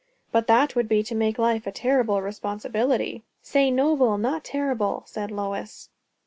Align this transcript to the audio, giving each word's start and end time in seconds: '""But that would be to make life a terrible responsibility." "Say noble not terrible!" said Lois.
'""But 0.31 0.47
that 0.47 0.75
would 0.75 0.89
be 0.89 1.03
to 1.03 1.13
make 1.13 1.37
life 1.37 1.67
a 1.67 1.71
terrible 1.71 2.23
responsibility." 2.23 3.23
"Say 3.43 3.69
noble 3.69 4.17
not 4.17 4.43
terrible!" 4.43 5.03
said 5.05 5.29
Lois. 5.29 5.89